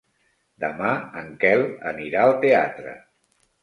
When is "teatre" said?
2.49-3.01